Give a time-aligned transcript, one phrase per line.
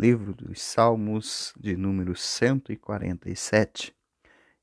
[0.00, 3.94] livro dos Salmos, de número 147,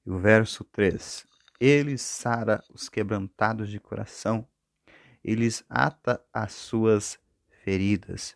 [0.04, 1.28] e o verso 3.
[1.60, 4.48] Ele sara os quebrantados de coração,
[5.24, 7.20] eles ata as suas
[7.64, 8.36] feridas,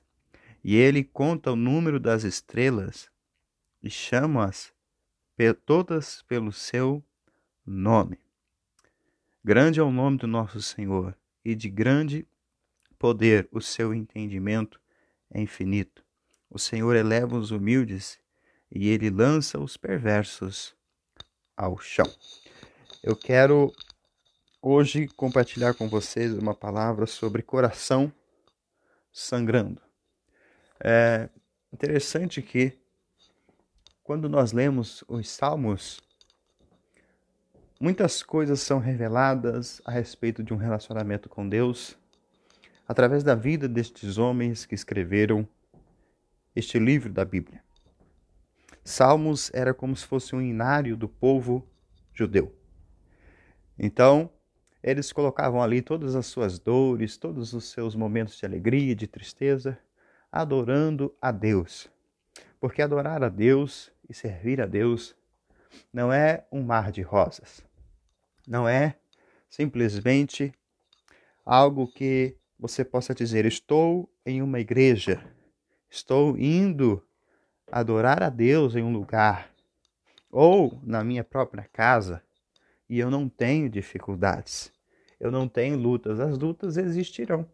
[0.64, 3.10] e ele conta o número das estrelas
[3.81, 4.72] e chama-as
[5.65, 7.04] todas pelo seu
[7.65, 8.20] nome.
[9.44, 12.28] Grande é o nome do nosso Senhor, e de grande
[12.99, 14.79] poder o seu entendimento
[15.31, 16.05] é infinito.
[16.54, 18.20] O Senhor eleva os humildes
[18.70, 20.75] e ele lança os perversos
[21.55, 22.13] ao chão.
[23.02, 23.73] Eu quero
[24.61, 28.11] hoje compartilhar com vocês uma palavra sobre coração
[29.13, 29.81] sangrando.
[30.84, 31.30] É
[31.72, 32.77] interessante que
[34.03, 36.02] quando nós lemos os Salmos,
[37.80, 41.97] muitas coisas são reveladas a respeito de um relacionamento com Deus
[42.86, 45.47] através da vida destes homens que escreveram
[46.55, 47.63] este livro da Bíblia.
[48.83, 51.67] Salmos era como se fosse um inário do povo
[52.13, 52.55] judeu.
[53.77, 54.30] Então,
[54.83, 59.77] eles colocavam ali todas as suas dores, todos os seus momentos de alegria, de tristeza,
[60.31, 61.89] adorando a Deus.
[62.59, 65.15] Porque adorar a Deus e servir a Deus
[65.93, 67.63] não é um mar de rosas.
[68.47, 68.95] Não é
[69.49, 70.53] simplesmente
[71.45, 75.23] algo que você possa dizer: Estou em uma igreja,
[75.92, 77.06] estou indo
[77.70, 79.52] adorar a Deus em um lugar,
[80.31, 82.23] ou na minha própria casa,
[82.89, 84.72] e eu não tenho dificuldades,
[85.20, 86.20] eu não tenho lutas.
[86.20, 87.45] As lutas existirão,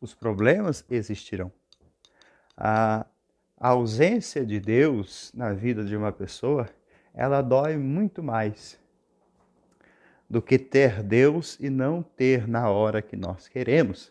[0.00, 1.50] os problemas existirão.
[2.56, 3.06] A,
[3.58, 6.66] ausência de Deus na vida de uma pessoa,
[7.12, 8.78] ela dói muito mais
[10.28, 14.10] do que ter Deus e não ter na hora que nós queremos.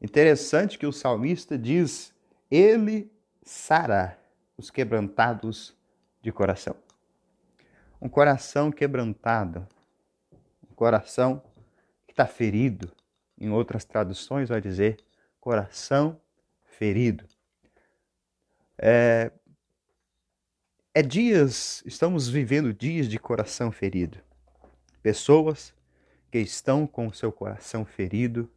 [0.00, 2.14] Interessante que o salmista diz:
[2.50, 3.10] Ele
[3.42, 4.18] sara
[4.56, 5.76] os quebrantados
[6.22, 6.74] de coração.
[8.00, 9.66] Um coração quebrantado,
[10.70, 11.42] um coração
[12.06, 12.90] que está ferido,
[13.38, 14.98] em outras traduções vai dizer
[15.38, 16.20] coração
[16.62, 17.26] ferido.
[18.78, 19.30] É,
[20.94, 24.18] é dias, estamos vivendo dias de coração ferido.
[25.02, 25.74] Pessoas
[26.30, 28.50] que estão com o seu coração ferido,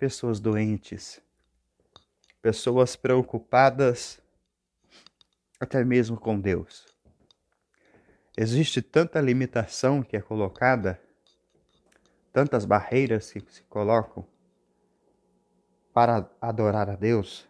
[0.00, 1.20] pessoas doentes,
[2.40, 4.18] pessoas preocupadas
[5.60, 6.86] até mesmo com Deus.
[8.34, 10.98] Existe tanta limitação que é colocada,
[12.32, 14.26] tantas barreiras que se colocam
[15.92, 17.46] para adorar a Deus,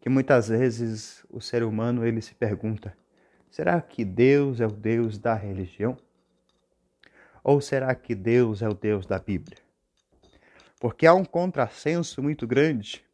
[0.00, 2.98] que muitas vezes o ser humano ele se pergunta:
[3.48, 5.96] será que Deus é o Deus da religião?
[7.44, 9.65] Ou será que Deus é o Deus da Bíblia?
[10.78, 13.04] Porque há um contrassenso muito grande.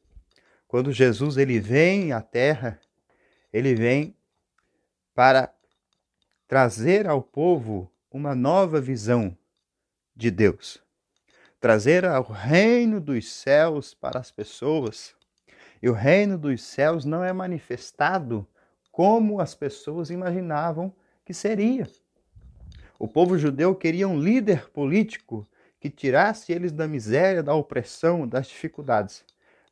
[0.66, 2.80] Quando Jesus ele vem à terra,
[3.52, 4.16] ele vem
[5.14, 5.52] para
[6.48, 9.36] trazer ao povo uma nova visão
[10.14, 10.82] de Deus.
[11.60, 15.14] Trazer o reino dos céus para as pessoas.
[15.80, 18.46] E o reino dos céus não é manifestado
[18.90, 20.94] como as pessoas imaginavam
[21.24, 21.88] que seria.
[22.98, 25.48] O povo judeu queria um líder político
[25.82, 29.24] que tirasse eles da miséria, da opressão, das dificuldades.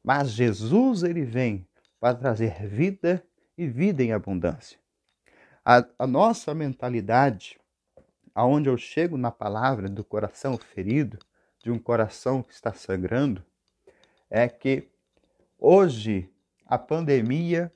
[0.03, 1.65] Mas Jesus ele vem
[2.01, 3.23] para trazer vida
[3.57, 4.77] e vida em abundância.
[5.65, 7.61] A, a nossa mentalidade,
[8.35, 11.17] aonde eu chego na palavra do coração ferido,
[11.63, 13.45] de um coração que está sangrando,
[14.29, 14.89] é que
[15.57, 16.29] hoje
[16.67, 17.73] a pandemia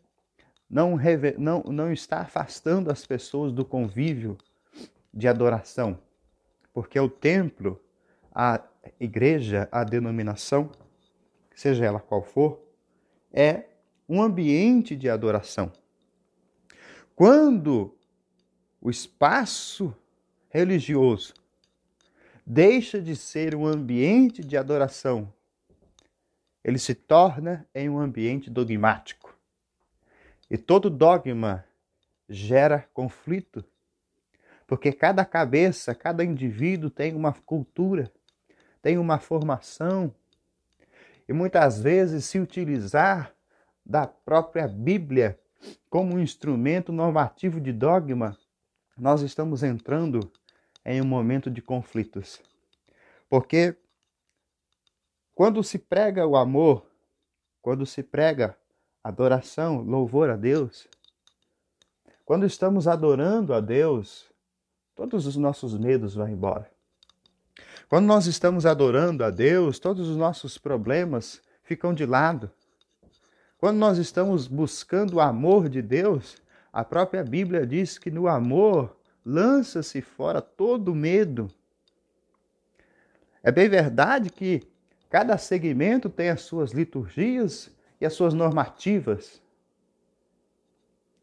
[0.68, 0.98] não,
[1.38, 4.36] não, não está afastando as pessoas do convívio
[5.12, 5.96] de adoração,
[6.72, 7.80] porque o templo,
[8.34, 8.60] a
[8.98, 10.72] igreja, a denominação,
[11.54, 12.60] seja ela qual for,
[13.32, 13.66] é
[14.08, 15.72] um ambiente de adoração.
[17.14, 17.96] Quando
[18.80, 19.96] o espaço
[20.48, 21.32] religioso
[22.44, 25.32] deixa de ser um ambiente de adoração,
[26.62, 29.34] ele se torna em um ambiente dogmático.
[30.50, 31.64] E todo dogma
[32.28, 33.64] gera conflito
[34.66, 38.10] porque cada cabeça, cada indivíduo tem uma cultura,
[38.84, 40.14] tem uma formação.
[41.26, 43.34] E muitas vezes se utilizar
[43.82, 45.40] da própria Bíblia
[45.88, 48.36] como um instrumento normativo de dogma,
[48.94, 50.30] nós estamos entrando
[50.84, 52.42] em um momento de conflitos.
[53.26, 53.74] Porque
[55.34, 56.86] quando se prega o amor,
[57.62, 58.54] quando se prega
[59.02, 60.86] adoração, louvor a Deus,
[62.22, 64.30] quando estamos adorando a Deus,
[64.94, 66.73] todos os nossos medos vão embora.
[67.94, 72.50] Quando nós estamos adorando a Deus, todos os nossos problemas ficam de lado.
[73.56, 76.36] Quando nós estamos buscando o amor de Deus,
[76.72, 81.48] a própria Bíblia diz que no amor lança-se fora todo medo.
[83.44, 84.66] É bem verdade que
[85.08, 87.70] cada segmento tem as suas liturgias
[88.00, 89.40] e as suas normativas.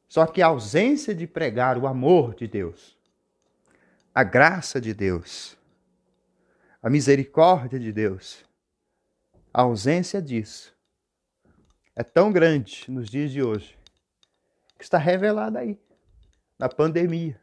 [0.08, 2.98] Só que a ausência de pregar o amor de Deus,
[4.16, 5.60] a graça de Deus,
[6.82, 8.44] a misericórdia de Deus,
[9.54, 10.76] a ausência disso
[11.96, 13.78] é tão grande nos dias de hoje
[14.78, 15.80] que está revelada aí,
[16.58, 17.40] na pandemia.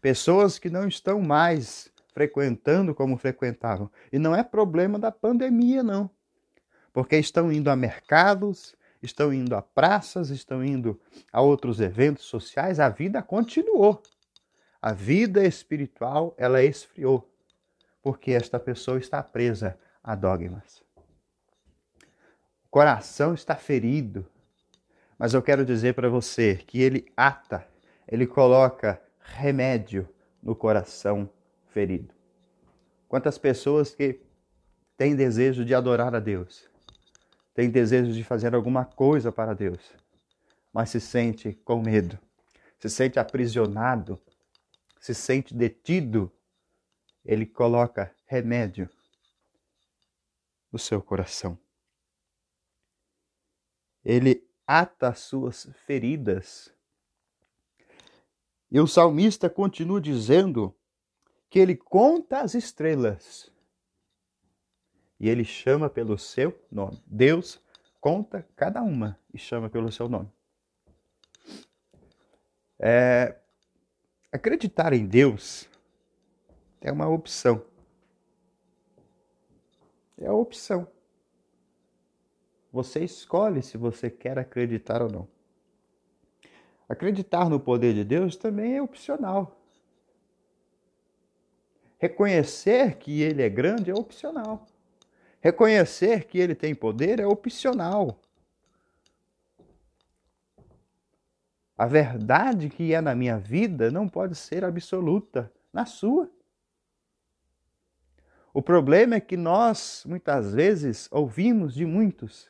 [0.00, 3.90] Pessoas que não estão mais frequentando como frequentavam.
[4.10, 6.10] E não é problema da pandemia, não.
[6.92, 11.00] Porque estão indo a mercados, estão indo a praças, estão indo
[11.30, 12.80] a outros eventos sociais.
[12.80, 14.02] A vida continuou.
[14.80, 17.30] A vida espiritual, ela esfriou.
[18.06, 20.86] Porque esta pessoa está presa a dogmas
[22.76, 24.26] coração está ferido.
[25.18, 27.66] Mas eu quero dizer para você que ele ata,
[28.06, 30.06] ele coloca remédio
[30.42, 31.26] no coração
[31.68, 32.14] ferido.
[33.08, 34.20] Quantas pessoas que
[34.94, 36.68] têm desejo de adorar a Deus,
[37.54, 39.80] têm desejo de fazer alguma coisa para Deus,
[40.70, 42.18] mas se sente com medo,
[42.78, 44.20] se sente aprisionado,
[45.00, 46.30] se sente detido,
[47.26, 48.88] ele coloca remédio
[50.72, 51.58] no seu coração
[54.06, 56.72] ele ata as suas feridas.
[58.70, 60.72] E o salmista continua dizendo
[61.50, 63.50] que ele conta as estrelas
[65.18, 67.02] e ele chama pelo seu nome.
[67.04, 67.60] Deus
[68.00, 70.30] conta cada uma e chama pelo seu nome.
[72.78, 73.36] É,
[74.30, 75.68] acreditar em Deus
[76.80, 77.64] é uma opção.
[80.18, 80.86] É a opção.
[82.72, 85.28] Você escolhe se você quer acreditar ou não.
[86.88, 89.56] Acreditar no poder de Deus também é opcional.
[91.98, 94.66] Reconhecer que Ele é grande é opcional.
[95.40, 98.20] Reconhecer que Ele tem poder é opcional.
[101.76, 106.30] A verdade que é na minha vida não pode ser absoluta na sua.
[108.56, 112.48] O problema é que nós, muitas vezes, ouvimos de muitos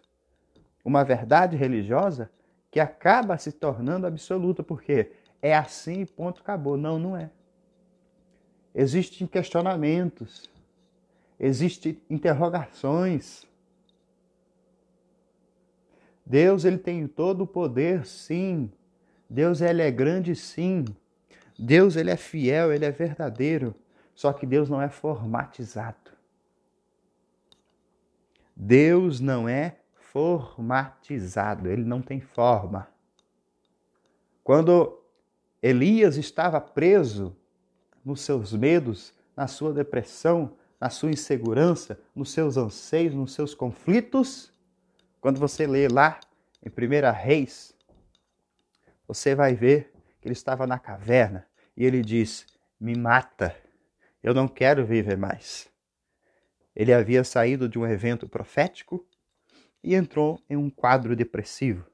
[0.85, 2.31] uma verdade religiosa
[2.70, 5.11] que acaba se tornando absoluta, porque
[5.43, 6.76] é assim e ponto, acabou.
[6.76, 7.29] Não, não é.
[8.73, 10.49] Existem questionamentos,
[11.41, 13.44] existem interrogações.
[16.25, 18.70] Deus ele tem todo o poder, sim.
[19.29, 20.85] Deus ele é grande, sim.
[21.59, 23.75] Deus ele é fiel, ele é verdadeiro.
[24.17, 26.11] Só que Deus não é formatizado.
[28.57, 32.89] Deus não é formatizado, ele não tem forma.
[34.43, 34.99] Quando
[35.63, 37.37] Elias estava preso
[38.03, 44.51] nos seus medos, na sua depressão, na sua insegurança, nos seus anseios, nos seus conflitos,
[45.21, 46.19] quando você lê lá
[46.65, 47.77] em 1 Reis,
[49.07, 51.47] você vai ver que ele estava na caverna
[51.77, 52.47] e ele diz:
[52.81, 53.55] Me mata,
[54.26, 55.69] eu não quero viver mais.
[56.75, 59.06] Ele havia saído de um evento profético,
[59.87, 61.87] e entrou em um quadro depressivo.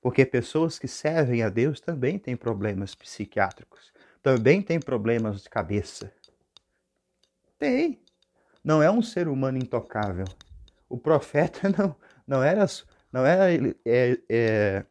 [0.00, 6.12] Porque pessoas que servem a Deus também têm problemas psiquiátricos, também têm problemas de cabeça.
[7.58, 8.00] Tem.
[8.62, 10.26] Não é um ser humano intocável.
[10.88, 12.64] O profeta não, não era,
[13.10, 13.52] não era
[13.84, 14.86] é, é,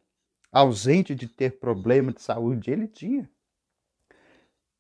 [0.52, 3.32] ausente de ter problema de saúde, ele tinha.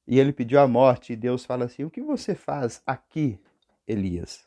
[0.05, 3.39] E ele pediu a morte, e Deus fala assim: O que você faz aqui,
[3.87, 4.45] Elias?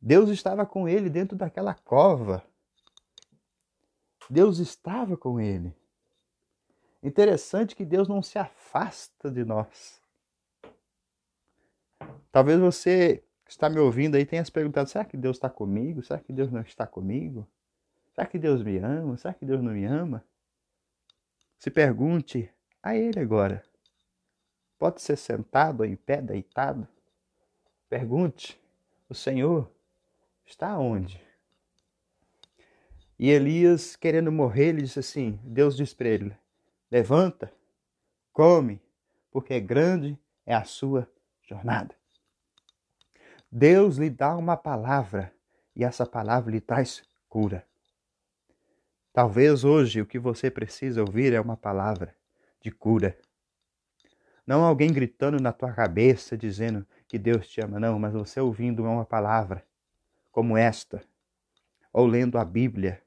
[0.00, 2.44] Deus estava com ele dentro daquela cova.
[4.30, 5.74] Deus estava com ele.
[7.02, 10.00] Interessante que Deus não se afasta de nós.
[12.32, 16.02] Talvez você está me ouvindo aí tenha se perguntado: será que Deus está comigo?
[16.02, 17.46] Será que Deus não está comigo?
[18.14, 19.16] Será que Deus me ama?
[19.16, 20.24] Será que Deus não me ama?
[21.58, 22.50] Se pergunte
[22.86, 23.64] a Ele agora.
[24.78, 26.86] Pode ser sentado ou em pé, deitado.
[27.88, 28.60] Pergunte:
[29.08, 29.68] o Senhor
[30.44, 31.20] está onde?
[33.18, 36.36] E Elias, querendo morrer, ele disse assim: Deus disse para ele:
[36.88, 37.52] Levanta,
[38.32, 38.80] come,
[39.32, 41.10] porque grande é a sua
[41.42, 41.94] jornada.
[43.50, 45.34] Deus lhe dá uma palavra
[45.74, 47.66] e essa palavra lhe traz cura.
[49.12, 52.14] Talvez hoje o que você precisa ouvir é uma palavra
[52.66, 53.16] de cura.
[54.44, 58.82] Não alguém gritando na tua cabeça dizendo que Deus te ama, não, mas você ouvindo
[58.82, 59.64] uma palavra
[60.32, 61.00] como esta.
[61.92, 63.00] ou lendo a Bíblia,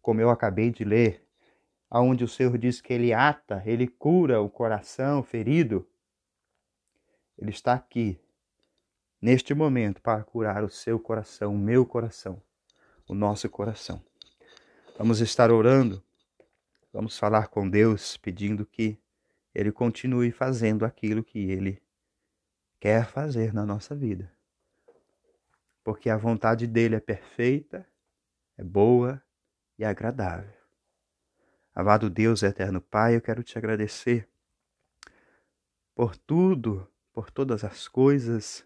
[0.00, 1.26] como eu acabei de ler,
[1.90, 5.84] aonde o Senhor diz que ele ata, ele cura o coração ferido.
[7.36, 8.20] Ele está aqui
[9.20, 12.40] neste momento para curar o seu coração, o meu coração,
[13.08, 14.00] o nosso coração.
[14.96, 16.00] Vamos estar orando,
[16.92, 18.96] vamos falar com Deus pedindo que
[19.56, 21.82] ele continue fazendo aquilo que ele
[22.78, 24.30] quer fazer na nossa vida.
[25.82, 27.88] Porque a vontade dele é perfeita,
[28.58, 29.22] é boa
[29.78, 30.52] e agradável.
[31.74, 34.28] Amado Deus, eterno Pai, eu quero te agradecer
[35.94, 38.62] por tudo, por todas as coisas.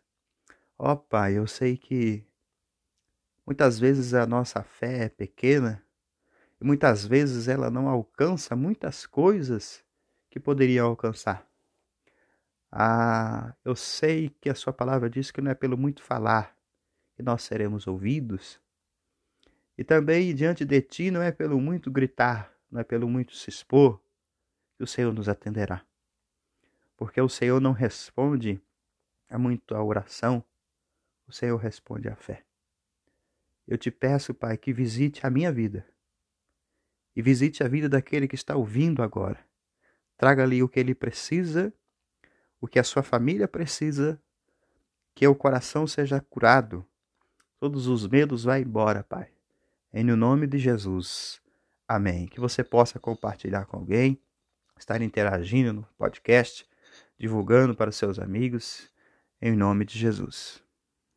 [0.77, 2.27] Ó oh, Pai, eu sei que
[3.47, 5.85] muitas vezes a nossa fé é pequena
[6.61, 9.85] e muitas vezes ela não alcança muitas coisas
[10.31, 11.47] que poderia alcançar.
[12.71, 16.57] Ah, eu sei que a sua palavra diz que não é pelo muito falar
[17.17, 18.61] que nós seremos ouvidos.
[19.77, 23.51] E também diante de ti não é pelo muito gritar, não é pelo muito se
[23.51, 24.01] expor
[24.77, 25.85] que o Senhor nos atenderá.
[26.97, 28.63] Porque o Senhor não responde
[29.29, 30.45] a muito a oração,
[31.27, 32.45] o Senhor responde à fé.
[33.67, 35.87] Eu te peço, Pai, que visite a minha vida
[37.15, 39.50] e visite a vida daquele que está ouvindo agora.
[40.21, 41.73] Traga-lhe o que ele precisa
[42.61, 44.21] o que a sua família precisa,
[45.15, 46.87] que o coração seja curado.
[47.59, 49.29] Todos os medos vá embora, Pai.
[49.93, 51.41] Em nome de Jesus.
[51.89, 52.27] Amém.
[52.27, 54.21] Que você possa compartilhar com alguém,
[54.79, 56.69] estar interagindo no podcast,
[57.19, 58.91] divulgando para os seus amigos,
[59.41, 60.63] em nome de Jesus.